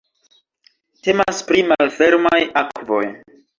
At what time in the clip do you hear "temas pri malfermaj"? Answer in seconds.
1.09-2.43